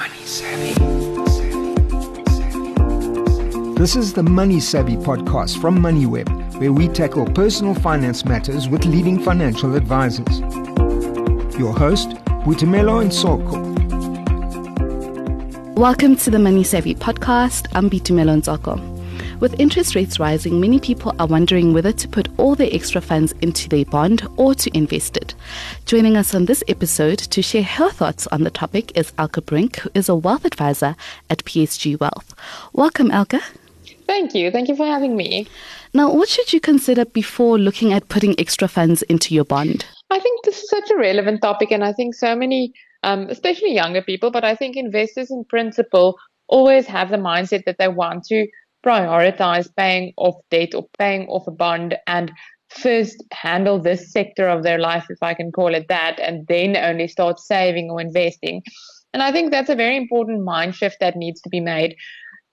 Money 0.00 0.24
Savvy. 0.24 0.72
This 3.74 3.96
is 3.96 4.14
the 4.14 4.22
Money 4.22 4.58
Savvy 4.58 4.96
podcast 4.96 5.60
from 5.60 5.78
MoneyWeb, 5.78 6.58
where 6.58 6.72
we 6.72 6.88
tackle 6.88 7.26
personal 7.26 7.74
finance 7.74 8.24
matters 8.24 8.66
with 8.66 8.86
leading 8.86 9.18
financial 9.22 9.76
advisors. 9.76 10.40
Your 11.58 11.74
host, 11.74 12.08
Boitumelo 12.46 13.04
Ntsoko. 13.04 13.60
Welcome 15.76 16.16
to 16.16 16.30
the 16.30 16.38
Money 16.38 16.64
Savvy 16.64 16.94
podcast. 16.94 17.66
I'm 17.74 17.90
Boitumelo 17.90 18.40
Ntsoko. 18.40 18.99
With 19.40 19.58
interest 19.58 19.94
rates 19.94 20.20
rising, 20.20 20.60
many 20.60 20.78
people 20.78 21.14
are 21.18 21.26
wondering 21.26 21.72
whether 21.72 21.92
to 21.92 22.08
put 22.08 22.28
all 22.36 22.54
their 22.54 22.68
extra 22.70 23.00
funds 23.00 23.32
into 23.40 23.70
their 23.70 23.86
bond 23.86 24.28
or 24.36 24.54
to 24.56 24.76
invest 24.76 25.16
it. 25.16 25.34
Joining 25.86 26.14
us 26.14 26.34
on 26.34 26.44
this 26.44 26.62
episode 26.68 27.18
to 27.20 27.40
share 27.40 27.62
her 27.62 27.88
thoughts 27.88 28.26
on 28.26 28.44
the 28.44 28.50
topic 28.50 28.92
is 28.94 29.14
Elke 29.16 29.46
Brink, 29.46 29.76
who 29.76 29.90
is 29.94 30.10
a 30.10 30.14
wealth 30.14 30.44
advisor 30.44 30.94
at 31.30 31.42
PSG 31.46 31.98
Wealth. 31.98 32.34
Welcome, 32.74 33.10
Elke. 33.10 33.40
Thank 34.06 34.34
you. 34.34 34.50
Thank 34.50 34.68
you 34.68 34.76
for 34.76 34.84
having 34.84 35.16
me. 35.16 35.46
Now, 35.94 36.12
what 36.12 36.28
should 36.28 36.52
you 36.52 36.60
consider 36.60 37.06
before 37.06 37.58
looking 37.58 37.94
at 37.94 38.10
putting 38.10 38.38
extra 38.38 38.68
funds 38.68 39.00
into 39.04 39.34
your 39.34 39.46
bond? 39.46 39.86
I 40.10 40.18
think 40.18 40.44
this 40.44 40.62
is 40.62 40.68
such 40.68 40.90
a 40.90 40.98
relevant 40.98 41.40
topic, 41.40 41.70
and 41.70 41.82
I 41.82 41.94
think 41.94 42.14
so 42.14 42.36
many, 42.36 42.74
um, 43.04 43.28
especially 43.30 43.72
younger 43.72 44.02
people, 44.02 44.30
but 44.30 44.44
I 44.44 44.54
think 44.54 44.76
investors 44.76 45.30
in 45.30 45.46
principle 45.46 46.18
always 46.46 46.86
have 46.86 47.08
the 47.08 47.16
mindset 47.16 47.64
that 47.64 47.78
they 47.78 47.88
want 47.88 48.24
to 48.24 48.46
prioritize 48.84 49.68
paying 49.76 50.12
off 50.16 50.36
debt 50.50 50.74
or 50.74 50.86
paying 50.98 51.26
off 51.28 51.46
a 51.46 51.50
bond 51.50 51.96
and 52.06 52.32
first 52.70 53.22
handle 53.32 53.80
this 53.80 54.12
sector 54.12 54.48
of 54.48 54.62
their 54.62 54.78
life, 54.78 55.06
if 55.10 55.22
I 55.22 55.34
can 55.34 55.50
call 55.52 55.74
it 55.74 55.86
that, 55.88 56.20
and 56.20 56.46
then 56.46 56.76
only 56.76 57.08
start 57.08 57.40
saving 57.40 57.90
or 57.90 58.00
investing. 58.00 58.62
And 59.12 59.22
I 59.22 59.32
think 59.32 59.50
that's 59.50 59.70
a 59.70 59.74
very 59.74 59.96
important 59.96 60.44
mind 60.44 60.74
shift 60.74 60.98
that 61.00 61.16
needs 61.16 61.40
to 61.42 61.48
be 61.48 61.60
made. 61.60 61.96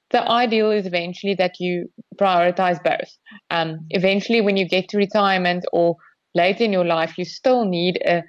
The 0.10 0.28
ideal 0.28 0.72
is 0.72 0.86
eventually 0.86 1.36
that 1.36 1.60
you 1.60 1.92
prioritize 2.16 2.84
both. 2.84 3.12
Um, 3.52 3.86
eventually, 3.90 4.42
when 4.42 4.58
you 4.58 4.68
get 4.68 4.90
to 4.90 4.98
retirement 4.98 5.66
or 5.72 5.98
later 6.34 6.64
in 6.64 6.74
your 6.74 6.86
life, 6.86 7.18
you 7.18 7.26
still 7.26 7.66
need 7.66 8.02
a 8.06 8.24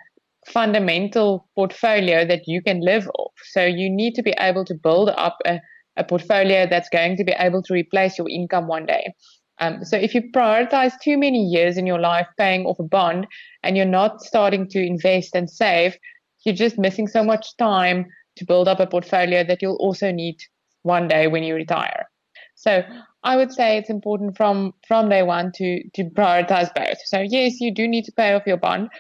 fundamental 0.49 1.49
portfolio 1.55 2.27
that 2.27 2.43
you 2.47 2.63
can 2.63 2.81
live 2.81 3.09
off. 3.19 3.33
So 3.53 3.65
you 3.65 3.89
need 3.89 4.15
to 4.15 4.23
be 4.23 4.35
able 4.39 4.65
to 4.67 4.75
build 4.75 5.11
up 5.11 5.39
a 5.47 5.61
a 5.99 6.05
portfolio 6.05 6.67
that's 6.67 6.89
going 6.89 7.17
to 7.17 7.25
be 7.25 7.35
able 7.39 7.63
to 7.65 7.75
replace 7.75 8.17
your 8.17 8.29
income 8.29 8.67
one 8.67 8.87
day. 8.87 9.13
Um, 9.61 9.85
so 9.85 9.97
if 9.97 10.15
you 10.15 10.23
prioritize 10.35 10.93
too 11.03 11.19
many 11.19 11.43
years 11.43 11.77
in 11.77 11.87
your 11.87 11.99
life 11.99 12.29
paying 12.39 12.65
off 12.65 12.79
a 12.79 12.85
bond 12.85 13.27
and 13.63 13.77
you're 13.77 13.87
not 13.87 14.23
starting 14.23 14.69
to 14.69 14.81
invest 14.81 15.35
and 15.35 15.51
save, 15.51 15.97
you're 16.45 16.55
just 16.55 16.79
missing 16.79 17.09
so 17.09 17.25
much 17.25 17.57
time 17.57 18.07
to 18.37 18.45
build 18.45 18.69
up 18.69 18.81
a 18.81 18.87
portfolio 18.87 19.43
that 19.45 19.61
you'll 19.61 19.77
also 19.77 20.13
need 20.13 20.37
one 20.83 21.09
day 21.09 21.27
when 21.27 21.43
you 21.43 21.55
retire. 21.55 22.07
So 22.55 22.83
I 23.25 23.37
would 23.37 23.53
say 23.53 23.77
it's 23.77 23.91
important 23.91 24.37
from 24.37 24.73
from 24.87 25.09
day 25.09 25.23
one 25.23 25.53
to 25.57 25.83
to 25.95 26.05
prioritize 26.05 26.73
both. 26.75 26.99
So 27.05 27.21
yes, 27.21 27.61
you 27.61 27.75
do 27.75 27.87
need 27.87 28.05
to 28.05 28.13
pay 28.13 28.35
off 28.35 28.47
your 28.47 28.57
bond, 28.57 28.91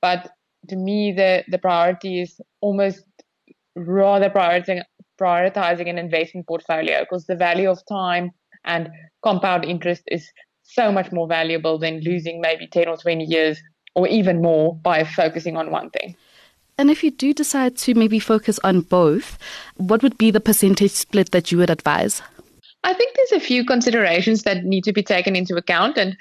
but 0.00 0.30
to 0.68 0.76
me 0.76 1.12
the 1.12 1.44
the 1.48 1.58
priority 1.58 2.20
is 2.20 2.40
almost 2.60 3.04
rather 3.74 4.30
prioritizing 4.30 4.82
prioritizing 5.20 5.88
an 5.88 5.98
investment 5.98 6.46
portfolio 6.46 7.00
because 7.00 7.26
the 7.26 7.36
value 7.36 7.70
of 7.70 7.78
time 7.88 8.30
and 8.64 8.88
compound 9.22 9.64
interest 9.64 10.02
is 10.08 10.30
so 10.62 10.90
much 10.90 11.12
more 11.12 11.28
valuable 11.28 11.78
than 11.78 12.00
losing 12.00 12.40
maybe 12.40 12.66
10 12.66 12.88
or 12.88 12.96
20 12.96 13.24
years 13.24 13.60
or 13.94 14.06
even 14.08 14.42
more 14.42 14.74
by 14.76 15.04
focusing 15.04 15.56
on 15.56 15.70
one 15.70 15.90
thing. 15.90 16.16
And 16.78 16.90
if 16.90 17.02
you 17.02 17.10
do 17.10 17.32
decide 17.32 17.76
to 17.78 17.94
maybe 17.94 18.18
focus 18.18 18.58
on 18.62 18.82
both, 18.82 19.38
what 19.76 20.02
would 20.02 20.18
be 20.18 20.30
the 20.30 20.40
percentage 20.40 20.90
split 20.90 21.30
that 21.30 21.50
you 21.50 21.58
would 21.58 21.70
advise? 21.70 22.20
I 22.84 22.92
think 22.92 23.16
there's 23.16 23.42
a 23.42 23.44
few 23.44 23.64
considerations 23.64 24.42
that 24.42 24.64
need 24.64 24.84
to 24.84 24.92
be 24.92 25.02
taken 25.02 25.34
into 25.34 25.56
account 25.56 25.96
and 25.96 26.16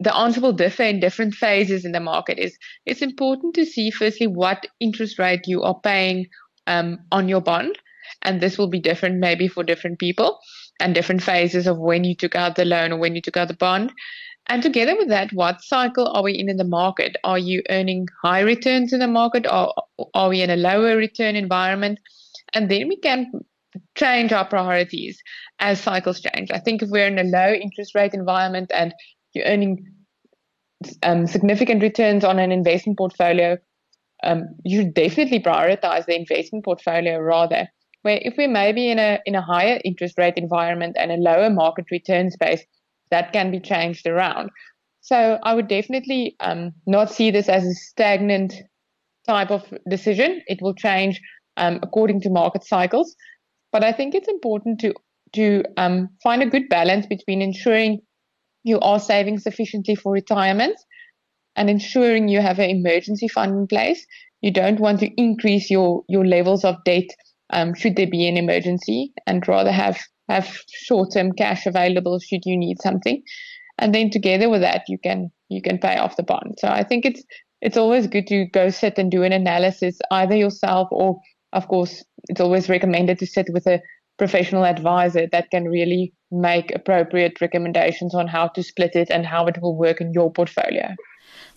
the 0.00 0.14
answer 0.14 0.40
will 0.40 0.52
differ 0.52 0.84
in 0.84 1.00
different 1.00 1.34
phases 1.34 1.84
in 1.84 1.92
the 1.92 2.00
market 2.00 2.38
is 2.38 2.56
it's 2.86 3.02
important 3.02 3.54
to 3.54 3.66
see 3.66 3.90
firstly 3.90 4.26
what 4.26 4.66
interest 4.78 5.18
rate 5.18 5.46
you 5.46 5.62
are 5.62 5.78
paying 5.80 6.26
um, 6.68 6.98
on 7.10 7.28
your 7.28 7.40
bond 7.40 7.76
and 8.22 8.40
this 8.40 8.58
will 8.58 8.68
be 8.68 8.80
different 8.80 9.18
maybe 9.18 9.48
for 9.48 9.62
different 9.62 9.98
people 9.98 10.38
and 10.80 10.94
different 10.94 11.22
phases 11.22 11.66
of 11.66 11.78
when 11.78 12.04
you 12.04 12.14
took 12.14 12.34
out 12.34 12.56
the 12.56 12.64
loan 12.64 12.92
or 12.92 12.98
when 12.98 13.14
you 13.14 13.22
took 13.22 13.36
out 13.36 13.48
the 13.48 13.54
bond. 13.54 13.92
And 14.48 14.62
together 14.62 14.94
with 14.96 15.08
that, 15.08 15.32
what 15.32 15.62
cycle 15.62 16.06
are 16.08 16.22
we 16.22 16.38
in 16.38 16.48
in 16.48 16.56
the 16.56 16.64
market? 16.64 17.16
Are 17.24 17.38
you 17.38 17.62
earning 17.68 18.06
high 18.22 18.40
returns 18.40 18.92
in 18.92 19.00
the 19.00 19.08
market 19.08 19.46
or 19.50 19.72
are 20.14 20.28
we 20.28 20.42
in 20.42 20.50
a 20.50 20.56
lower 20.56 20.96
return 20.96 21.34
environment? 21.34 21.98
And 22.54 22.70
then 22.70 22.88
we 22.88 22.96
can 22.96 23.32
change 23.96 24.32
our 24.32 24.46
priorities 24.46 25.20
as 25.58 25.80
cycles 25.80 26.20
change. 26.20 26.50
I 26.50 26.58
think 26.58 26.82
if 26.82 26.90
we're 26.90 27.08
in 27.08 27.18
a 27.18 27.24
low 27.24 27.52
interest 27.52 27.94
rate 27.94 28.14
environment 28.14 28.70
and 28.72 28.94
you're 29.32 29.46
earning 29.46 29.84
um, 31.02 31.26
significant 31.26 31.82
returns 31.82 32.24
on 32.24 32.38
an 32.38 32.52
investment 32.52 32.98
portfolio, 32.98 33.58
um, 34.22 34.44
you 34.64 34.90
definitely 34.90 35.40
prioritize 35.40 36.06
the 36.06 36.16
investment 36.16 36.64
portfolio 36.64 37.18
rather 37.18 37.68
where 38.06 38.20
if 38.22 38.34
we're 38.38 38.48
maybe 38.48 38.88
in 38.88 39.00
a 39.00 39.18
in 39.26 39.34
a 39.34 39.42
higher 39.42 39.80
interest 39.84 40.16
rate 40.16 40.36
environment 40.36 40.96
and 40.98 41.10
a 41.10 41.16
lower 41.16 41.50
market 41.50 41.86
return 41.90 42.30
space, 42.30 42.62
that 43.10 43.32
can 43.32 43.50
be 43.50 43.58
changed 43.58 44.06
around. 44.06 44.50
So 45.00 45.38
I 45.42 45.54
would 45.54 45.68
definitely 45.68 46.36
um, 46.38 46.72
not 46.86 47.10
see 47.10 47.32
this 47.32 47.48
as 47.48 47.64
a 47.64 47.74
stagnant 47.74 48.54
type 49.26 49.50
of 49.50 49.62
decision. 49.90 50.40
It 50.46 50.62
will 50.62 50.74
change 50.74 51.20
um, 51.56 51.80
according 51.82 52.20
to 52.22 52.30
market 52.30 52.64
cycles, 52.64 53.16
but 53.72 53.82
I 53.82 53.92
think 53.92 54.14
it's 54.14 54.28
important 54.28 54.80
to 54.80 54.94
to 55.34 55.64
um, 55.76 56.08
find 56.22 56.42
a 56.42 56.52
good 56.54 56.68
balance 56.68 57.06
between 57.06 57.42
ensuring 57.42 58.00
you 58.62 58.78
are 58.80 59.00
saving 59.00 59.38
sufficiently 59.40 59.96
for 59.96 60.12
retirement 60.12 60.76
and 61.56 61.68
ensuring 61.68 62.28
you 62.28 62.40
have 62.40 62.60
an 62.60 62.70
emergency 62.70 63.26
fund 63.26 63.52
in 63.58 63.66
place. 63.66 64.06
You 64.42 64.52
don't 64.52 64.78
want 64.78 65.00
to 65.00 65.10
increase 65.20 65.70
your 65.70 66.04
your 66.08 66.24
levels 66.24 66.64
of 66.64 66.76
debt 66.84 67.10
um, 67.50 67.74
should 67.74 67.96
there 67.96 68.06
be 68.06 68.28
an 68.28 68.36
emergency, 68.36 69.12
and 69.26 69.46
rather 69.46 69.72
have 69.72 69.98
have 70.28 70.58
short 70.68 71.12
term 71.12 71.32
cash 71.32 71.66
available 71.66 72.18
should 72.18 72.42
you 72.44 72.56
need 72.56 72.80
something, 72.82 73.22
and 73.78 73.94
then 73.94 74.10
together 74.10 74.48
with 74.48 74.60
that 74.62 74.82
you 74.88 74.98
can 74.98 75.30
you 75.48 75.62
can 75.62 75.78
pay 75.78 75.96
off 75.96 76.16
the 76.16 76.22
bond. 76.22 76.56
So 76.58 76.68
I 76.68 76.82
think 76.82 77.04
it's 77.04 77.22
it's 77.60 77.76
always 77.76 78.06
good 78.06 78.26
to 78.28 78.46
go 78.46 78.70
sit 78.70 78.98
and 78.98 79.10
do 79.10 79.22
an 79.22 79.32
analysis 79.32 79.98
either 80.10 80.36
yourself 80.36 80.88
or 80.90 81.18
of 81.52 81.68
course 81.68 82.04
it's 82.28 82.40
always 82.40 82.68
recommended 82.68 83.18
to 83.18 83.26
sit 83.26 83.46
with 83.52 83.66
a 83.66 83.80
professional 84.18 84.64
advisor 84.64 85.26
that 85.30 85.50
can 85.50 85.64
really 85.64 86.12
make 86.30 86.74
appropriate 86.74 87.40
recommendations 87.40 88.14
on 88.14 88.26
how 88.26 88.48
to 88.48 88.62
split 88.62 88.96
it 88.96 89.10
and 89.10 89.26
how 89.26 89.46
it 89.46 89.60
will 89.60 89.76
work 89.76 90.00
in 90.00 90.12
your 90.12 90.32
portfolio. 90.32 90.94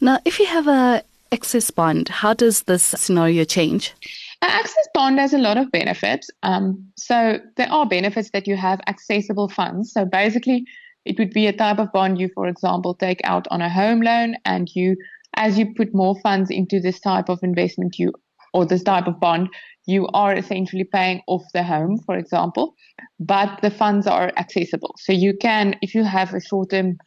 Now, 0.01 0.19
if 0.25 0.39
you 0.39 0.45
have 0.45 0.67
a 0.67 1.03
access 1.31 1.71
bond, 1.71 2.09
how 2.09 2.33
does 2.33 2.63
this 2.63 2.83
scenario 2.83 3.43
change? 3.43 3.93
Access 4.41 4.87
bond 4.93 5.19
has 5.19 5.33
a 5.33 5.37
lot 5.37 5.57
of 5.57 5.71
benefits. 5.71 6.29
Um, 6.43 6.87
so 6.97 7.39
there 7.57 7.71
are 7.71 7.85
benefits 7.85 8.31
that 8.31 8.47
you 8.47 8.55
have 8.55 8.79
accessible 8.87 9.49
funds. 9.49 9.91
So 9.91 10.05
basically, 10.05 10.65
it 11.05 11.17
would 11.19 11.31
be 11.31 11.47
a 11.47 11.53
type 11.53 11.79
of 11.79 11.91
bond 11.91 12.19
you, 12.19 12.29
for 12.33 12.47
example, 12.47 12.93
take 12.93 13.21
out 13.23 13.47
on 13.51 13.61
a 13.61 13.69
home 13.69 14.01
loan, 14.01 14.35
and 14.45 14.69
you, 14.75 14.95
as 15.35 15.57
you 15.57 15.73
put 15.75 15.93
more 15.93 16.19
funds 16.21 16.49
into 16.49 16.79
this 16.79 16.99
type 16.99 17.29
of 17.29 17.39
investment, 17.43 17.97
you 17.97 18.13
or 18.53 18.65
this 18.65 18.83
type 18.83 19.07
of 19.07 19.19
bond, 19.19 19.49
you 19.85 20.07
are 20.13 20.35
essentially 20.35 20.83
paying 20.83 21.21
off 21.27 21.43
the 21.53 21.63
home, 21.63 21.99
for 22.05 22.17
example, 22.17 22.75
but 23.19 23.59
the 23.61 23.69
funds 23.71 24.07
are 24.07 24.31
accessible. 24.37 24.95
So 24.97 25.13
you 25.13 25.33
can, 25.39 25.75
if 25.81 25.93
you 25.93 26.03
have 26.03 26.33
a 26.33 26.41
short-term 26.41 26.97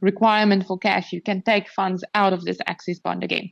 requirement 0.00 0.66
for 0.66 0.78
cash, 0.78 1.12
you 1.12 1.22
can 1.22 1.42
take 1.42 1.68
funds 1.68 2.02
out 2.14 2.32
of 2.32 2.44
this 2.44 2.58
access 2.66 2.98
bond 2.98 3.22
again. 3.22 3.50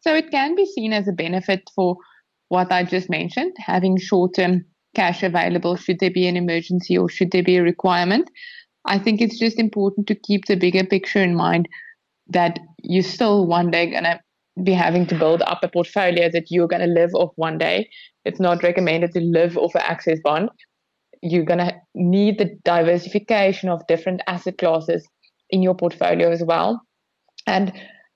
So 0.00 0.14
it 0.14 0.30
can 0.30 0.54
be 0.54 0.66
seen 0.66 0.92
as 0.92 1.06
a 1.08 1.12
benefit 1.12 1.68
for 1.74 1.96
what 2.50 2.70
I 2.70 2.84
just 2.84 3.08
mentioned, 3.08 3.54
having 3.58 3.96
short 3.96 4.34
term 4.34 4.64
cash 4.94 5.22
available 5.22 5.76
should 5.76 6.00
there 6.00 6.10
be 6.10 6.26
an 6.26 6.36
emergency 6.36 6.98
or 6.98 7.08
should 7.08 7.30
there 7.30 7.44
be 7.44 7.56
a 7.56 7.62
requirement. 7.62 8.28
I 8.84 8.98
think 8.98 9.20
it's 9.20 9.38
just 9.38 9.58
important 9.58 10.08
to 10.08 10.14
keep 10.14 10.46
the 10.46 10.56
bigger 10.56 10.84
picture 10.84 11.22
in 11.22 11.36
mind 11.36 11.68
that 12.28 12.58
you're 12.82 13.02
still 13.02 13.46
one 13.46 13.70
day 13.70 13.90
going 13.90 14.04
to 14.04 14.18
be 14.64 14.72
having 14.72 15.06
to 15.06 15.18
build 15.18 15.42
up 15.42 15.60
a 15.62 15.68
portfolio 15.68 16.28
that 16.30 16.50
you're 16.50 16.68
going 16.68 16.86
to 16.86 17.00
live 17.00 17.10
off 17.14 17.30
one 17.36 17.56
day. 17.56 17.88
It's 18.24 18.40
not 18.40 18.62
recommended 18.64 19.12
to 19.12 19.20
live 19.20 19.56
off 19.56 19.74
an 19.76 19.82
access 19.84 20.18
bond. 20.22 20.50
You're 21.22 21.44
going 21.44 21.58
to 21.58 21.72
need 21.94 22.38
the 22.38 22.58
diversification 22.64 23.68
of 23.68 23.86
different 23.86 24.22
asset 24.26 24.58
classes 24.58 25.06
in 25.50 25.62
your 25.62 25.74
portfolio 25.74 26.30
as 26.30 26.42
well. 26.42 26.82
And 27.46 27.72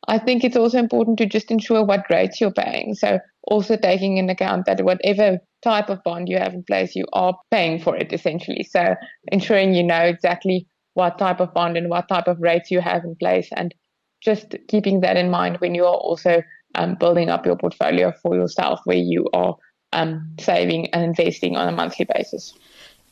I 0.09 0.19
think 0.19 0.43
it's 0.43 0.57
also 0.57 0.79
important 0.79 1.19
to 1.19 1.27
just 1.27 1.51
ensure 1.51 1.85
what 1.85 2.11
rates 2.11 2.41
you're 2.41 2.53
paying. 2.53 2.95
So 2.95 3.21
also 3.47 3.77
taking 3.77 4.17
in 4.17 4.31
account 4.31 4.67
that 4.67 4.85
whatever 4.85 5.39
type 5.63 5.89
of 5.89 6.03
bond 6.03 6.29
you 6.29 6.39
have 6.39 6.55
in 6.55 6.63
place, 6.65 6.95
you 6.95 7.07
are 7.13 7.37
paying 7.51 7.81
for 7.81 7.97
it 7.97 8.13
essentially. 8.13 8.67
So 8.69 8.95
ensuring 9.31 9.75
you 9.75 9.83
know 9.83 10.01
exactly 10.01 10.67
what 10.95 11.19
type 11.19 11.41
of 11.41 11.53
bond 11.53 11.77
and 11.77 11.89
what 11.89 12.09
type 12.09 12.29
of 12.29 12.41
rates 12.41 12.71
you 12.71 12.81
have 12.81 13.05
in 13.05 13.17
place 13.17 13.49
and 13.57 13.75
just 14.23 14.55
keeping 14.69 15.01
that 15.01 15.17
in 15.17 15.31
mind 15.31 15.57
when 15.59 15.75
you 15.75 15.85
are 15.85 15.95
also 15.95 16.43
um, 16.77 16.95
building 16.95 17.29
up 17.29 17.45
your 17.45 17.57
portfolio 17.57 18.13
for 18.23 18.35
yourself 18.35 18.81
where 18.85 18.97
you 18.97 19.29
are 19.33 19.57
um, 19.93 20.35
saving 20.41 20.89
and 20.93 21.05
investing 21.05 21.57
on 21.57 21.69
a 21.69 21.73
monthly 21.73 22.07
basis. 22.15 22.55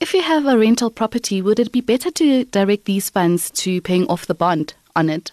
If 0.01 0.15
you 0.15 0.23
have 0.23 0.47
a 0.47 0.59
rental 0.59 0.91
property, 0.91 1.41
would 1.41 1.61
it 1.61 1.71
be 1.71 1.81
better 1.81 2.11
to 2.11 2.45
direct 2.47 2.87
these 2.87 3.09
funds 3.09 3.51
to 3.51 3.81
paying 3.81 4.07
off 4.09 4.27
the 4.27 4.35
bond 4.35 4.75
on 4.97 5.09
it? 5.09 5.31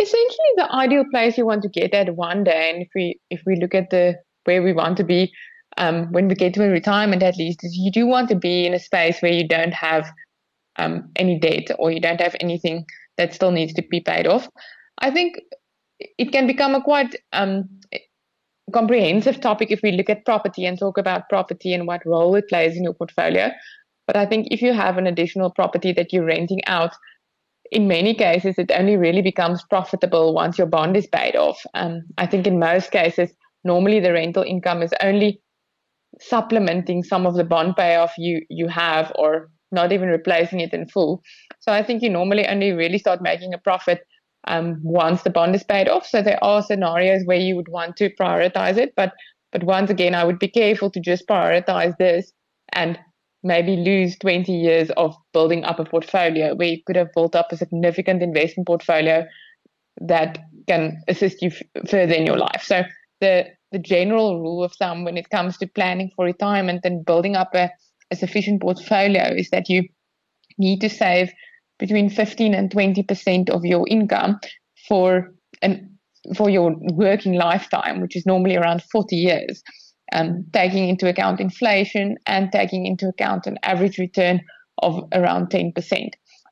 Essentially, 0.00 0.52
the 0.56 0.72
ideal 0.74 1.04
place 1.10 1.36
you 1.36 1.44
want 1.44 1.62
to 1.62 1.68
get 1.68 1.92
at 1.92 2.16
one 2.16 2.42
day, 2.44 2.70
and 2.72 2.82
if 2.82 2.88
we 2.94 3.20
if 3.30 3.42
we 3.46 3.56
look 3.56 3.74
at 3.74 3.90
the 3.90 4.16
where 4.44 4.62
we 4.62 4.72
want 4.72 4.96
to 4.96 5.04
be 5.04 5.30
um, 5.78 6.10
when 6.12 6.28
we 6.28 6.34
get 6.34 6.54
to 6.54 6.62
retirement, 6.62 7.22
at 7.22 7.36
least, 7.36 7.62
is 7.62 7.76
you 7.76 7.92
do 7.92 8.06
want 8.06 8.28
to 8.30 8.34
be 8.34 8.66
in 8.66 8.74
a 8.74 8.78
space 8.78 9.20
where 9.20 9.32
you 9.32 9.46
don't 9.46 9.74
have 9.74 10.10
um, 10.76 11.10
any 11.16 11.38
debt 11.38 11.68
or 11.78 11.90
you 11.90 12.00
don't 12.00 12.20
have 12.20 12.34
anything 12.40 12.84
that 13.18 13.34
still 13.34 13.50
needs 13.50 13.74
to 13.74 13.82
be 13.90 14.00
paid 14.00 14.26
off. 14.26 14.48
I 14.98 15.10
think 15.10 15.36
it 16.18 16.32
can 16.32 16.46
become 16.46 16.74
a 16.74 16.82
quite 16.82 17.14
um, 17.32 17.68
comprehensive 18.72 19.40
topic 19.40 19.70
if 19.70 19.80
we 19.82 19.92
look 19.92 20.10
at 20.10 20.24
property 20.24 20.64
and 20.64 20.78
talk 20.78 20.98
about 20.98 21.28
property 21.28 21.72
and 21.72 21.86
what 21.86 22.04
role 22.06 22.34
it 22.36 22.48
plays 22.48 22.76
in 22.76 22.84
your 22.84 22.94
portfolio. 22.94 23.50
But 24.06 24.16
I 24.16 24.26
think 24.26 24.48
if 24.50 24.62
you 24.62 24.72
have 24.72 24.98
an 24.98 25.06
additional 25.06 25.50
property 25.50 25.92
that 25.92 26.12
you're 26.12 26.24
renting 26.24 26.64
out, 26.66 26.92
in 27.70 27.86
many 27.86 28.14
cases, 28.14 28.56
it 28.58 28.70
only 28.72 28.96
really 28.96 29.22
becomes 29.22 29.62
profitable 29.64 30.34
once 30.34 30.58
your 30.58 30.66
bond 30.66 30.96
is 30.96 31.06
paid 31.06 31.36
off. 31.36 31.60
Um, 31.74 32.02
I 32.18 32.26
think 32.26 32.46
in 32.46 32.58
most 32.58 32.90
cases, 32.90 33.30
normally 33.64 34.00
the 34.00 34.12
rental 34.12 34.42
income 34.42 34.82
is 34.82 34.92
only 35.02 35.40
supplementing 36.20 37.04
some 37.04 37.26
of 37.26 37.34
the 37.34 37.44
bond 37.44 37.76
payoff 37.76 38.12
you 38.18 38.42
you 38.50 38.66
have, 38.68 39.12
or 39.14 39.50
not 39.70 39.92
even 39.92 40.08
replacing 40.08 40.60
it 40.60 40.72
in 40.72 40.88
full. 40.88 41.22
So 41.60 41.72
I 41.72 41.82
think 41.82 42.02
you 42.02 42.10
normally 42.10 42.46
only 42.46 42.72
really 42.72 42.98
start 42.98 43.22
making 43.22 43.54
a 43.54 43.58
profit 43.58 44.00
um, 44.48 44.80
once 44.82 45.22
the 45.22 45.30
bond 45.30 45.54
is 45.54 45.62
paid 45.62 45.88
off. 45.88 46.06
So 46.06 46.22
there 46.22 46.42
are 46.42 46.62
scenarios 46.62 47.22
where 47.24 47.38
you 47.38 47.54
would 47.54 47.68
want 47.68 47.96
to 47.98 48.10
prioritize 48.16 48.78
it, 48.78 48.94
but 48.96 49.12
but 49.52 49.64
once 49.64 49.90
again, 49.90 50.14
I 50.14 50.24
would 50.24 50.38
be 50.38 50.48
careful 50.48 50.90
to 50.90 51.00
just 51.00 51.26
prioritize 51.28 51.96
this 51.98 52.32
and 52.72 52.98
maybe 53.42 53.76
lose 53.76 54.18
20 54.18 54.52
years 54.52 54.90
of 54.96 55.14
building 55.32 55.64
up 55.64 55.78
a 55.78 55.84
portfolio 55.84 56.54
where 56.54 56.68
you 56.68 56.78
could 56.86 56.96
have 56.96 57.12
built 57.14 57.34
up 57.34 57.48
a 57.50 57.56
significant 57.56 58.22
investment 58.22 58.66
portfolio 58.66 59.24
that 60.00 60.38
can 60.68 61.02
assist 61.08 61.42
you 61.42 61.50
f- 61.50 61.88
further 61.88 62.14
in 62.14 62.26
your 62.26 62.38
life. 62.38 62.62
So 62.62 62.82
the 63.20 63.46
the 63.72 63.78
general 63.78 64.40
rule 64.40 64.64
of 64.64 64.72
thumb 64.74 65.04
when 65.04 65.16
it 65.16 65.30
comes 65.30 65.56
to 65.58 65.66
planning 65.66 66.10
for 66.16 66.24
retirement 66.24 66.80
and 66.84 67.04
building 67.04 67.36
up 67.36 67.54
a, 67.54 67.70
a 68.10 68.16
sufficient 68.16 68.60
portfolio 68.60 69.32
is 69.32 69.48
that 69.50 69.68
you 69.68 69.84
need 70.58 70.80
to 70.80 70.88
save 70.88 71.30
between 71.78 72.10
15 72.10 72.52
and 72.52 72.68
20% 72.70 73.48
of 73.48 73.64
your 73.64 73.86
income 73.88 74.40
for 74.88 75.32
an 75.62 75.86
for 76.36 76.50
your 76.50 76.74
working 76.92 77.34
lifetime, 77.34 78.00
which 78.00 78.16
is 78.16 78.26
normally 78.26 78.56
around 78.56 78.82
40 78.82 79.16
years 79.16 79.62
um, 80.12 80.44
taking 80.52 80.88
into 80.88 81.08
account 81.08 81.40
inflation 81.40 82.16
and 82.26 82.50
taking 82.52 82.86
into 82.86 83.08
account 83.08 83.46
an 83.46 83.58
average 83.62 83.98
return 83.98 84.40
of 84.82 85.04
around 85.12 85.50
10%. 85.50 85.72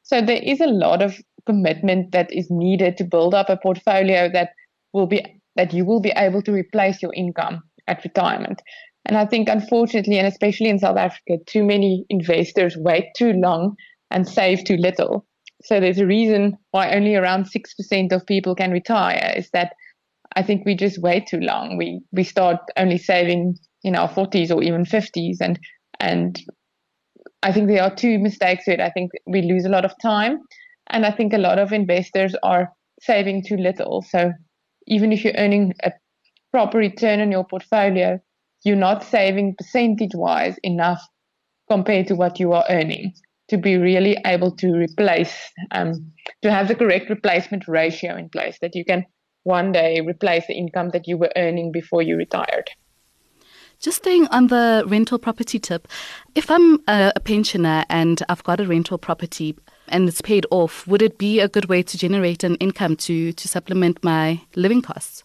So 0.03 0.21
there 0.23 0.43
is 0.43 0.61
a 0.61 0.67
lot 0.67 1.03
of 1.03 1.19
commitment 1.47 2.13
that 2.13 2.33
is 2.33 2.49
needed 2.51 2.97
to 2.99 3.05
build 3.05 3.35
up 3.35 3.49
a 3.49 3.57
portfolio 3.57 4.29
that 4.33 4.51
will 4.93 5.07
be 5.07 5.25
that 5.57 5.73
you 5.73 5.85
will 5.85 6.01
be 6.01 6.13
able 6.17 6.41
to 6.43 6.53
replace 6.53 7.03
your 7.03 7.13
income 7.15 7.63
at 7.89 8.05
retirement. 8.05 8.63
And 9.07 9.17
I 9.17 9.27
think 9.27 9.49
unfortunately, 9.49 10.19
and 10.19 10.27
especially 10.27 10.69
in 10.69 10.79
South 10.79 10.97
Africa, 10.97 11.39
too 11.47 11.65
many 11.65 12.05
investors 12.11 12.77
wait 12.77 13.07
too 13.17 13.33
long 13.33 13.75
and 14.11 14.29
save 14.29 14.65
too 14.65 14.77
little. 14.77 15.27
So 15.65 15.81
there's 15.81 15.99
a 15.99 16.07
reason 16.07 16.57
why 16.71 16.95
only 16.95 17.17
around 17.17 17.47
6% 17.47 18.13
of 18.13 18.27
people 18.27 18.55
can 18.55 18.71
retire 18.71 19.33
is 19.37 19.51
that 19.51 19.73
I 20.37 20.43
think 20.43 20.65
we 20.65 20.75
just 20.75 21.01
wait 21.01 21.27
too 21.27 21.41
long. 21.41 21.77
We 21.77 22.01
we 22.13 22.25
start 22.25 22.59
only 22.77 22.99
saving 22.99 23.57
in 23.83 23.97
our 23.97 24.09
40s 24.09 24.55
or 24.55 24.63
even 24.63 24.85
50s, 24.85 25.37
and 25.41 25.59
and 26.01 26.41
I 27.43 27.53
think 27.53 27.69
there 27.69 27.83
are 27.83 27.95
two 27.95 28.19
mistakes 28.19 28.65
here. 28.65 28.79
I 28.81 28.91
think 28.91 29.13
we 29.27 29.43
lose 29.43 29.65
a 29.65 29.71
lot 29.71 29.85
of 29.85 29.93
time, 30.03 30.41
and 30.89 31.07
I 31.07 31.11
think 31.11 31.33
a 31.33 31.39
lot 31.39 31.59
of 31.59 31.73
investors 31.73 32.35
are 32.43 32.73
saving 33.01 33.45
too 33.45 33.57
little. 33.57 34.03
So 34.03 34.33
even 34.87 35.13
if 35.13 35.25
you're 35.25 35.37
earning 35.37 35.75
a 35.85 35.93
proper 36.51 36.79
return 36.79 37.21
on 37.21 37.31
your 37.31 37.45
portfolio, 37.45 38.19
you're 38.65 38.77
not 38.77 39.05
saving 39.05 39.55
percentage 39.57 40.15
wise 40.15 40.57
enough 40.63 41.03
compared 41.69 42.07
to 42.09 42.15
what 42.15 42.41
you 42.41 42.53
are 42.53 42.65
earning 42.69 43.13
to 43.49 43.57
be 43.57 43.77
really 43.77 44.17
able 44.27 44.55
to 44.57 44.73
replace, 44.73 45.35
um, 45.71 46.13
to 46.43 46.51
have 46.51 46.69
the 46.69 46.75
correct 46.75 47.09
replacement 47.09 47.67
ratio 47.67 48.17
in 48.17 48.29
place 48.29 48.59
that 48.61 48.75
you 48.75 48.85
can 48.85 49.05
one 49.49 49.73
day 49.73 50.01
replace 50.01 50.47
the 50.47 50.55
income 50.55 50.91
that 50.91 51.09
you 51.09 51.17
were 51.17 51.33
earning 51.35 51.73
before 51.73 52.03
you 52.03 52.17
retired. 52.17 52.71
Just 53.81 53.99
staying 53.99 54.27
on 54.29 54.49
the 54.49 54.85
rental 54.87 55.19
property 55.19 55.59
tip, 55.59 55.87
if 56.35 56.51
I'm 56.51 56.81
a, 56.89 57.13
a, 57.15 57.21
pensioner 57.21 57.85
and 57.89 58.21
I've 58.29 58.43
got 58.43 58.61
a 58.61 58.67
rental 58.67 58.99
property 58.99 59.57
and 59.87 60.09
it's 60.09 60.21
paid 60.21 60.47
off, 60.51 60.85
would 60.89 61.01
it 61.01 61.17
be 61.17 61.39
a 61.39 61.49
good 61.49 61.67
way 61.67 61.85
to 61.85 61.97
generate 61.97 62.43
an 62.43 62.57
income 62.57 62.97
to, 62.97 63.33
to 63.33 63.49
supplement 63.49 64.03
my 64.03 64.41
living 64.57 64.83
costs? 64.83 65.23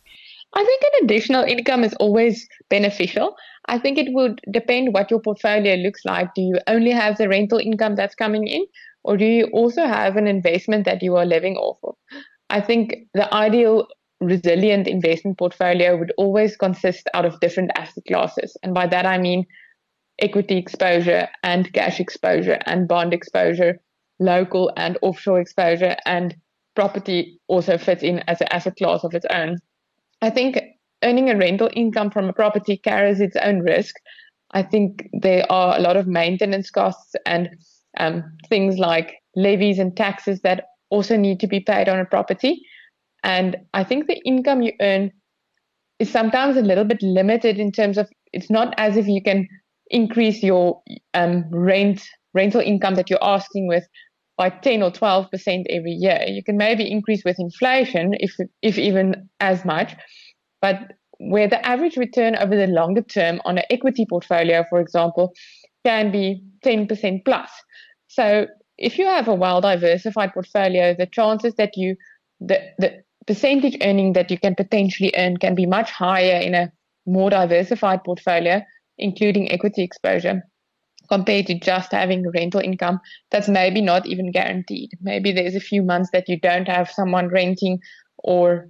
I 0.55 0.63
think 0.63 0.83
an 0.83 1.05
additional 1.05 1.43
income 1.43 1.83
is 1.83 1.95
always 1.95 2.47
beneficial. 2.69 3.35
I 3.67 3.79
think 3.79 3.97
it 3.97 4.13
would 4.13 4.39
depend 4.51 4.93
what 4.93 5.09
your 5.09 5.19
portfolio 5.19 5.75
looks 5.75 6.05
like. 6.05 6.35
Do 6.35 6.41
you 6.43 6.59
only 6.67 6.91
have 6.91 7.17
the 7.17 7.27
rental 7.27 7.57
income 7.57 7.95
that's 7.95 8.13
coming 8.13 8.45
in, 8.47 8.65
or 9.03 9.17
do 9.17 9.25
you 9.25 9.45
also 9.51 9.87
have 9.87 10.15
an 10.15 10.27
investment 10.27 10.85
that 10.85 11.01
you 11.01 11.15
are 11.15 11.25
living 11.25 11.55
off 11.55 11.79
of? 11.83 11.95
I 12.51 12.61
think 12.61 13.07
the 13.15 13.33
ideal 13.33 13.87
resilient 14.25 14.87
investment 14.87 15.37
portfolio 15.37 15.97
would 15.97 16.13
always 16.17 16.55
consist 16.55 17.09
out 17.13 17.25
of 17.25 17.39
different 17.39 17.71
asset 17.75 18.03
classes. 18.07 18.57
And 18.63 18.73
by 18.73 18.87
that 18.87 19.05
I 19.05 19.17
mean 19.17 19.45
equity 20.19 20.57
exposure 20.57 21.27
and 21.43 21.71
cash 21.73 21.99
exposure 21.99 22.59
and 22.65 22.87
bond 22.87 23.13
exposure, 23.13 23.79
local 24.19 24.71
and 24.77 24.97
offshore 25.01 25.39
exposure, 25.39 25.95
and 26.05 26.35
property 26.75 27.39
also 27.47 27.77
fits 27.77 28.03
in 28.03 28.19
as 28.27 28.41
an 28.41 28.47
asset 28.51 28.75
class 28.75 29.03
of 29.03 29.13
its 29.13 29.25
own. 29.29 29.57
I 30.21 30.29
think 30.29 30.59
earning 31.03 31.29
a 31.29 31.37
rental 31.37 31.69
income 31.73 32.09
from 32.09 32.29
a 32.29 32.33
property 32.33 32.77
carries 32.77 33.19
its 33.19 33.35
own 33.35 33.59
risk. 33.59 33.95
I 34.51 34.63
think 34.63 35.09
there 35.13 35.51
are 35.51 35.77
a 35.77 35.81
lot 35.81 35.97
of 35.97 36.07
maintenance 36.07 36.69
costs 36.69 37.15
and 37.25 37.49
um, 37.97 38.23
things 38.49 38.77
like 38.77 39.15
levies 39.35 39.79
and 39.79 39.95
taxes 39.95 40.41
that 40.41 40.65
also 40.89 41.17
need 41.17 41.39
to 41.39 41.47
be 41.47 41.59
paid 41.59 41.89
on 41.89 41.99
a 41.99 42.05
property. 42.05 42.61
And 43.23 43.57
I 43.73 43.83
think 43.83 44.07
the 44.07 44.21
income 44.25 44.61
you 44.61 44.73
earn 44.81 45.11
is 45.99 46.09
sometimes 46.11 46.57
a 46.57 46.61
little 46.61 46.83
bit 46.83 47.01
limited 47.01 47.57
in 47.57 47.71
terms 47.71 47.97
of 47.97 48.09
it's 48.33 48.49
not 48.49 48.73
as 48.77 48.97
if 48.97 49.07
you 49.07 49.21
can 49.21 49.47
increase 49.87 50.43
your 50.43 50.81
um, 51.13 51.45
rent 51.51 52.03
rental 52.33 52.61
income 52.61 52.95
that 52.95 53.09
you're 53.09 53.23
asking 53.23 53.67
with 53.67 53.83
by 54.37 54.49
10 54.49 54.81
or 54.81 54.91
12 54.91 55.29
percent 55.31 55.67
every 55.69 55.91
year. 55.91 56.19
You 56.27 56.43
can 56.43 56.57
maybe 56.57 56.89
increase 56.89 57.23
with 57.23 57.39
inflation, 57.39 58.15
if 58.19 58.35
if 58.61 58.77
even 58.77 59.29
as 59.39 59.63
much, 59.63 59.95
but 60.61 60.93
where 61.19 61.47
the 61.47 61.65
average 61.65 61.95
return 61.95 62.35
over 62.35 62.55
the 62.55 62.67
longer 62.67 63.01
term 63.01 63.39
on 63.45 63.57
an 63.57 63.63
equity 63.69 64.05
portfolio, 64.09 64.65
for 64.69 64.81
example, 64.81 65.31
can 65.85 66.11
be 66.11 66.43
10% 66.65 67.23
plus. 67.23 67.49
So 68.07 68.47
if 68.77 68.97
you 68.97 69.05
have 69.05 69.27
a 69.27 69.33
well 69.33 69.61
diversified 69.61 70.33
portfolio, 70.33 70.95
the 70.97 71.05
chances 71.05 71.53
that 71.55 71.77
you 71.77 71.95
the, 72.39 72.59
the 72.77 73.03
percentage 73.27 73.77
earning 73.81 74.13
that 74.13 74.31
you 74.31 74.37
can 74.37 74.55
potentially 74.55 75.13
earn 75.17 75.37
can 75.37 75.55
be 75.55 75.65
much 75.65 75.91
higher 75.91 76.39
in 76.39 76.53
a 76.53 76.71
more 77.05 77.29
diversified 77.29 78.03
portfolio, 78.03 78.61
including 78.97 79.51
equity 79.51 79.83
exposure, 79.83 80.43
compared 81.09 81.47
to 81.47 81.59
just 81.59 81.91
having 81.91 82.29
rental 82.31 82.61
income 82.61 82.99
that's 83.31 83.49
maybe 83.49 83.81
not 83.81 84.05
even 84.05 84.31
guaranteed. 84.31 84.91
Maybe 85.01 85.31
there's 85.31 85.55
a 85.55 85.59
few 85.59 85.83
months 85.83 86.09
that 86.13 86.29
you 86.29 86.39
don't 86.39 86.67
have 86.67 86.89
someone 86.89 87.27
renting 87.27 87.79
or 88.17 88.69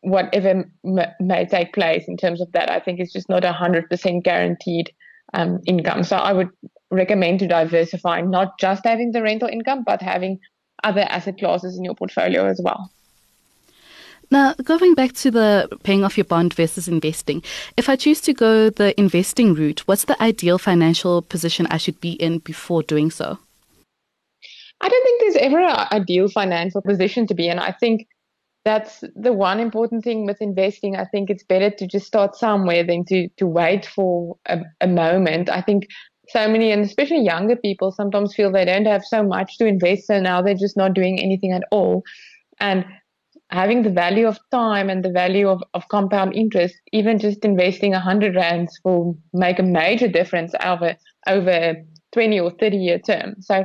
whatever 0.00 0.64
m- 0.84 1.14
may 1.20 1.44
take 1.46 1.72
place 1.72 2.04
in 2.06 2.16
terms 2.16 2.40
of 2.40 2.50
that. 2.52 2.70
I 2.70 2.80
think 2.80 3.00
it's 3.00 3.12
just 3.12 3.28
not 3.28 3.44
a 3.44 3.52
100% 3.52 4.22
guaranteed 4.22 4.92
um, 5.34 5.60
income. 5.66 6.04
So 6.04 6.16
I 6.16 6.32
would 6.32 6.50
recommend 6.90 7.40
to 7.40 7.48
diversify, 7.48 8.20
not 8.20 8.58
just 8.58 8.84
having 8.84 9.12
the 9.12 9.22
rental 9.22 9.48
income, 9.48 9.82
but 9.84 10.00
having 10.00 10.38
other 10.84 11.02
asset 11.02 11.38
classes 11.38 11.76
in 11.76 11.84
your 11.84 11.94
portfolio 11.94 12.46
as 12.46 12.60
well. 12.62 12.90
Now, 14.30 14.54
going 14.62 14.94
back 14.94 15.12
to 15.14 15.30
the 15.30 15.68
paying 15.84 16.04
off 16.04 16.18
your 16.18 16.24
bond 16.24 16.52
versus 16.54 16.86
investing, 16.86 17.42
if 17.76 17.88
I 17.88 17.96
choose 17.96 18.20
to 18.22 18.34
go 18.34 18.68
the 18.68 18.98
investing 19.00 19.54
route, 19.54 19.80
what's 19.86 20.04
the 20.04 20.22
ideal 20.22 20.58
financial 20.58 21.22
position 21.22 21.66
I 21.70 21.78
should 21.78 22.00
be 22.00 22.12
in 22.12 22.38
before 22.38 22.82
doing 22.82 23.10
so? 23.10 23.38
I 24.80 24.88
don't 24.88 25.02
think 25.02 25.20
there's 25.20 25.36
ever 25.36 25.58
an 25.58 25.86
ideal 25.92 26.28
financial 26.28 26.82
position 26.82 27.26
to 27.26 27.34
be 27.34 27.48
in. 27.48 27.58
I 27.58 27.72
think 27.72 28.06
that's 28.64 29.02
the 29.16 29.32
one 29.32 29.60
important 29.60 30.04
thing 30.04 30.26
with 30.26 30.42
investing. 30.42 30.94
I 30.94 31.06
think 31.06 31.30
it's 31.30 31.42
better 31.42 31.70
to 31.70 31.86
just 31.86 32.06
start 32.06 32.36
somewhere 32.36 32.84
than 32.84 33.04
to, 33.06 33.28
to 33.38 33.46
wait 33.46 33.86
for 33.86 34.36
a, 34.46 34.60
a 34.80 34.86
moment. 34.86 35.48
I 35.48 35.62
think 35.62 35.86
so 36.28 36.46
many, 36.46 36.70
and 36.70 36.84
especially 36.84 37.24
younger 37.24 37.56
people, 37.56 37.90
sometimes 37.90 38.34
feel 38.34 38.52
they 38.52 38.66
don't 38.66 38.84
have 38.84 39.04
so 39.04 39.22
much 39.22 39.56
to 39.58 39.66
invest, 39.66 40.06
so 40.06 40.20
now 40.20 40.42
they're 40.42 40.54
just 40.54 40.76
not 40.76 40.92
doing 40.92 41.18
anything 41.18 41.52
at 41.52 41.64
all. 41.70 42.04
And 42.60 42.84
having 43.50 43.82
the 43.82 43.90
value 43.90 44.26
of 44.26 44.38
time 44.50 44.90
and 44.90 45.04
the 45.04 45.10
value 45.10 45.48
of, 45.48 45.62
of 45.74 45.88
compound 45.88 46.34
interest, 46.34 46.74
even 46.92 47.18
just 47.18 47.44
investing 47.44 47.92
100 47.92 48.34
rands 48.34 48.78
will 48.84 49.18
make 49.32 49.58
a 49.58 49.62
major 49.62 50.08
difference 50.08 50.54
over, 50.62 50.96
over 51.26 51.50
a 51.50 51.76
20 52.12 52.40
or 52.40 52.50
30 52.50 52.76
year 52.76 52.98
term. 52.98 53.36
So 53.40 53.64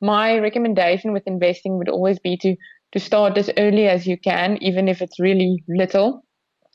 my 0.00 0.38
recommendation 0.38 1.12
with 1.12 1.26
investing 1.26 1.78
would 1.78 1.88
always 1.88 2.18
be 2.18 2.36
to, 2.38 2.56
to 2.92 3.00
start 3.00 3.38
as 3.38 3.50
early 3.56 3.88
as 3.88 4.06
you 4.06 4.18
can, 4.18 4.58
even 4.62 4.88
if 4.88 5.00
it's 5.00 5.18
really 5.18 5.62
little. 5.68 6.24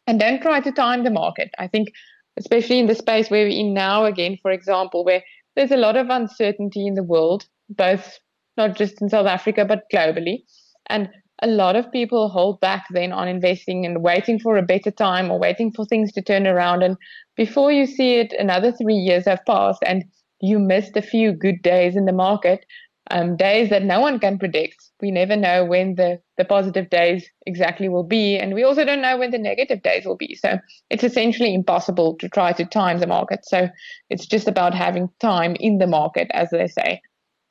And 0.07 0.19
don't 0.19 0.41
try 0.41 0.59
to 0.61 0.71
time 0.71 1.03
the 1.03 1.11
market. 1.11 1.51
I 1.59 1.67
think, 1.67 1.89
especially 2.37 2.79
in 2.79 2.87
the 2.87 2.95
space 2.95 3.29
where 3.29 3.45
we're 3.45 3.59
in 3.59 3.73
now, 3.73 4.05
again, 4.05 4.37
for 4.41 4.51
example, 4.51 5.03
where 5.05 5.21
there's 5.55 5.71
a 5.71 5.77
lot 5.77 5.97
of 5.97 6.09
uncertainty 6.09 6.87
in 6.87 6.93
the 6.95 7.03
world, 7.03 7.45
both 7.69 8.19
not 8.55 8.75
just 8.75 9.01
in 9.01 9.09
South 9.09 9.27
Africa, 9.27 9.65
but 9.65 9.83
globally. 9.93 10.43
And 10.87 11.09
a 11.43 11.47
lot 11.47 11.75
of 11.75 11.91
people 11.91 12.29
hold 12.29 12.59
back 12.59 12.85
then 12.91 13.11
on 13.11 13.27
investing 13.27 13.85
and 13.85 14.01
waiting 14.01 14.39
for 14.39 14.57
a 14.57 14.63
better 14.63 14.91
time 14.91 15.29
or 15.29 15.39
waiting 15.39 15.71
for 15.71 15.85
things 15.85 16.11
to 16.13 16.21
turn 16.21 16.47
around. 16.47 16.83
And 16.83 16.97
before 17.35 17.71
you 17.71 17.85
see 17.85 18.15
it, 18.15 18.33
another 18.33 18.71
three 18.71 18.95
years 18.95 19.25
have 19.25 19.45
passed 19.45 19.83
and 19.85 20.03
you 20.41 20.59
missed 20.59 20.97
a 20.97 21.01
few 21.01 21.31
good 21.33 21.61
days 21.61 21.95
in 21.95 22.05
the 22.05 22.11
market, 22.11 22.65
um, 23.11 23.37
days 23.37 23.69
that 23.69 23.83
no 23.83 23.99
one 24.01 24.19
can 24.19 24.39
predict. 24.39 24.75
We 24.99 25.11
never 25.11 25.35
know 25.35 25.63
when 25.63 25.95
the, 25.95 26.19
the 26.37 26.45
positive 26.45 26.89
days 26.89 27.27
exactly 27.45 27.87
will 27.87 28.03
be. 28.03 28.37
And 28.37 28.53
we 28.53 28.63
also 28.63 28.83
don't 28.83 29.01
know 29.01 29.17
when 29.17 29.31
the 29.31 29.37
negative 29.37 29.83
days 29.83 30.05
will 30.05 30.17
be. 30.17 30.35
So 30.35 30.57
it's 30.89 31.03
essentially 31.03 31.53
impossible 31.53 32.17
to 32.17 32.29
try 32.29 32.51
to 32.53 32.65
time 32.65 32.99
the 32.99 33.07
market. 33.07 33.41
So 33.43 33.69
it's 34.09 34.25
just 34.25 34.47
about 34.47 34.73
having 34.73 35.09
time 35.19 35.55
in 35.59 35.77
the 35.77 35.87
market, 35.87 36.29
as 36.33 36.49
they 36.49 36.67
say. 36.67 37.01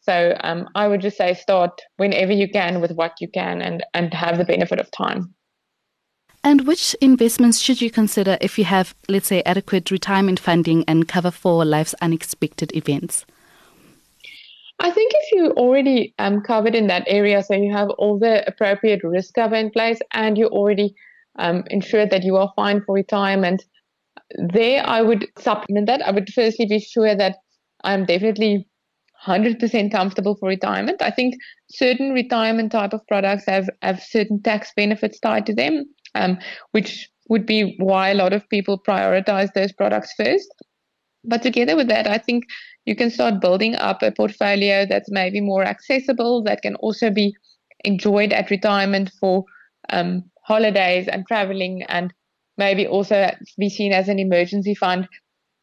So 0.06 0.36
um, 0.44 0.68
I 0.76 0.86
would 0.86 1.00
just 1.00 1.16
say 1.16 1.34
start 1.34 1.82
whenever 1.96 2.32
you 2.32 2.48
can 2.48 2.80
with 2.80 2.92
what 2.92 3.14
you 3.20 3.28
can 3.28 3.60
and, 3.60 3.84
and 3.92 4.14
have 4.14 4.38
the 4.38 4.44
benefit 4.44 4.78
of 4.78 4.90
time. 4.92 5.34
And 6.44 6.64
which 6.64 6.94
investments 7.00 7.58
should 7.58 7.82
you 7.82 7.90
consider 7.90 8.38
if 8.40 8.56
you 8.56 8.64
have, 8.66 8.94
let's 9.08 9.26
say, 9.26 9.42
adequate 9.44 9.90
retirement 9.90 10.38
funding 10.38 10.84
and 10.86 11.08
cover 11.08 11.32
for 11.32 11.64
life's 11.64 11.94
unexpected 12.00 12.74
events? 12.76 13.26
I 14.78 14.92
think 14.92 15.10
if 15.14 15.32
you 15.32 15.50
already 15.52 16.14
um, 16.20 16.42
covered 16.42 16.76
in 16.76 16.86
that 16.86 17.02
area, 17.08 17.42
so 17.42 17.54
you 17.54 17.72
have 17.72 17.90
all 17.90 18.16
the 18.16 18.46
appropriate 18.46 19.02
risk 19.02 19.34
cover 19.34 19.56
in 19.56 19.70
place 19.70 19.98
and 20.12 20.38
you 20.38 20.46
already 20.46 20.94
um, 21.40 21.64
ensured 21.68 22.10
that 22.10 22.22
you 22.22 22.36
are 22.36 22.52
fine 22.54 22.80
for 22.84 22.94
retirement, 22.94 23.64
there 24.38 24.86
I 24.86 25.02
would 25.02 25.26
supplement 25.38 25.86
that. 25.88 26.02
I 26.02 26.12
would 26.12 26.32
firstly 26.32 26.66
be 26.66 26.78
sure 26.78 27.16
that 27.16 27.38
I'm 27.82 28.04
definitely 28.04 28.68
100% 29.24 29.92
comfortable 29.92 30.36
for 30.36 30.48
retirement. 30.48 31.02
I 31.02 31.10
think 31.10 31.34
certain 31.70 32.12
retirement 32.12 32.72
type 32.72 32.92
of 32.92 33.06
products 33.06 33.44
have, 33.46 33.68
have 33.82 34.02
certain 34.02 34.42
tax 34.42 34.72
benefits 34.76 35.18
tied 35.20 35.46
to 35.46 35.54
them, 35.54 35.84
um, 36.14 36.38
which 36.72 37.08
would 37.28 37.46
be 37.46 37.76
why 37.78 38.10
a 38.10 38.14
lot 38.14 38.32
of 38.32 38.48
people 38.48 38.80
prioritize 38.86 39.52
those 39.54 39.72
products 39.72 40.12
first. 40.16 40.48
But 41.24 41.42
together 41.42 41.76
with 41.76 41.88
that, 41.88 42.06
I 42.06 42.18
think 42.18 42.44
you 42.84 42.94
can 42.94 43.10
start 43.10 43.40
building 43.40 43.74
up 43.74 44.02
a 44.02 44.12
portfolio 44.12 44.86
that's 44.86 45.10
maybe 45.10 45.40
more 45.40 45.64
accessible, 45.64 46.42
that 46.44 46.62
can 46.62 46.76
also 46.76 47.10
be 47.10 47.34
enjoyed 47.84 48.32
at 48.32 48.50
retirement 48.50 49.10
for 49.20 49.44
um, 49.90 50.22
holidays 50.44 51.08
and 51.08 51.26
traveling, 51.26 51.82
and 51.88 52.12
maybe 52.56 52.86
also 52.86 53.30
be 53.58 53.68
seen 53.68 53.92
as 53.92 54.08
an 54.08 54.18
emergency 54.18 54.74
fund. 54.74 55.08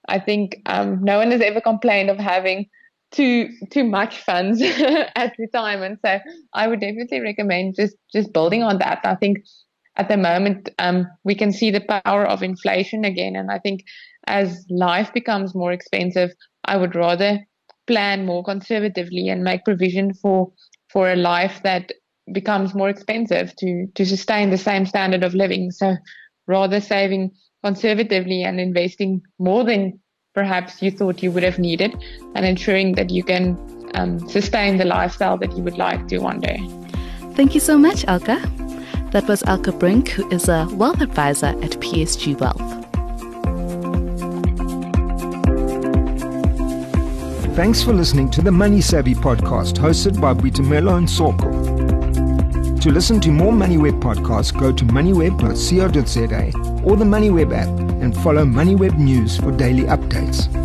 I 0.10 0.19
think 0.19 0.57
um, 0.65 1.01
no 1.01 1.19
one 1.19 1.31
has 1.31 1.41
ever 1.41 1.62
complained 1.62 2.10
of 2.10 2.17
having 2.17 2.69
too 3.13 3.50
too 3.70 3.84
much 3.84 4.20
funds 4.20 4.62
at 5.15 5.34
retirement. 5.39 6.00
So 6.03 6.20
I 6.53 6.67
would 6.67 6.82
definitely 6.82 7.22
recommend 7.22 7.75
just 7.75 7.96
just 8.12 8.34
building 8.34 8.63
on 8.63 8.79
that. 8.79 9.00
I 9.03 9.15
think 9.15 9.38
at 9.96 10.10
the 10.10 10.17
moment 10.17 10.70
um, 10.79 11.08
we 11.24 11.36
can 11.36 11.51
see 11.51 11.72
the 11.72 12.01
power 12.03 12.25
of 12.25 12.43
inflation 12.43 13.05
again, 13.05 13.36
and 13.36 13.51
I 13.51 13.60
think 13.60 13.84
as 14.27 14.65
life 14.70 15.13
becomes 15.13 15.55
more 15.55 15.72
expensive, 15.72 16.32
I 16.65 16.77
would 16.77 16.96
rather 16.96 17.39
plan 17.86 18.25
more 18.25 18.43
conservatively 18.43 19.29
and 19.29 19.43
make 19.43 19.65
provision 19.65 20.13
for 20.13 20.51
for 20.89 21.12
a 21.12 21.15
life 21.15 21.62
that 21.63 21.91
becomes 22.34 22.74
more 22.74 22.89
expensive 22.89 23.55
to 23.58 23.88
to 23.96 24.05
sustain 24.05 24.50
the 24.50 24.58
same 24.58 24.86
standard 24.86 25.24
of 25.24 25.36
living. 25.36 25.72
So 25.72 25.96
rather 26.48 26.82
saving 26.82 27.32
conservatively 27.63 28.43
and 28.43 28.60
investing 28.60 29.22
more 29.39 29.63
than 29.63 30.00
perhaps 30.33 30.81
you 30.81 30.91
thought 30.91 31.21
you 31.23 31.31
would 31.31 31.43
have 31.43 31.59
needed 31.59 31.95
and 32.35 32.45
ensuring 32.45 32.93
that 32.95 33.09
you 33.09 33.23
can 33.23 33.57
um, 33.93 34.19
sustain 34.27 34.77
the 34.77 34.85
lifestyle 34.85 35.37
that 35.37 35.55
you 35.55 35.63
would 35.63 35.77
like 35.77 36.07
to 36.07 36.19
one 36.19 36.39
day. 36.39 36.59
Thank 37.35 37.53
you 37.53 37.59
so 37.59 37.77
much, 37.77 38.05
Elke. 38.07 38.41
That 39.11 39.25
was 39.27 39.43
Elke 39.45 39.77
Brink, 39.79 40.09
who 40.09 40.27
is 40.29 40.49
a 40.49 40.67
wealth 40.71 41.01
advisor 41.01 41.47
at 41.47 41.79
PSG 41.79 42.39
Wealth. 42.39 42.79
Thanks 47.55 47.83
for 47.83 47.93
listening 47.93 48.31
to 48.31 48.41
the 48.41 48.51
Money 48.51 48.81
Savvy 48.81 49.13
podcast 49.13 49.75
hosted 49.75 50.19
by 50.19 50.33
Boitumelo 50.33 50.99
Ntsoko. 51.03 52.81
To 52.81 52.91
listen 52.91 53.21
to 53.21 53.29
more 53.29 53.53
MoneyWeb 53.53 54.01
podcasts, 54.01 54.51
go 54.59 54.71
to 54.71 54.83
moneyweb.co.za 54.85 56.62
or 56.83 56.95
the 56.95 57.05
MoneyWeb 57.05 57.53
app 57.53 57.67
and 58.01 58.15
follow 58.17 58.45
MoneyWeb 58.45 58.97
News 58.97 59.37
for 59.37 59.51
daily 59.51 59.83
updates. 59.83 60.62